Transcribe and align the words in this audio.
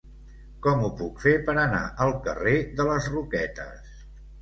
Com 0.67 0.81
ho 0.87 0.89
puc 1.01 1.21
fer 1.27 1.35
per 1.51 1.55
anar 1.65 1.83
al 2.07 2.17
carrer 2.27 2.57
de 2.81 2.91
les 2.91 3.15
Roquetes? 3.19 3.97